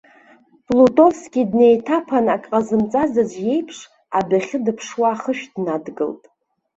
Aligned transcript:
Плутовски 0.67 1.41
днеиҭаԥан 1.51 2.27
ак 2.35 2.43
ҟазымҵаз 2.51 3.13
аӡәы 3.21 3.41
иеиԥш, 3.45 3.77
адәахьы 4.17 4.57
дыԥшуа 4.65 5.07
ахышә 5.13 5.45
днадгылт. 5.53 6.23